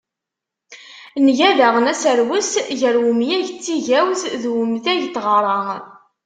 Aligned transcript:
Nga 1.25 1.49
daɣen 1.57 1.91
aserwes 1.93 2.51
gar 2.79 2.95
umyag 3.11 3.47
n 3.53 3.57
tigawt, 3.65 4.21
d 4.41 4.43
umtag 4.61 4.99
n 5.07 5.09
tɣara. 5.15 5.59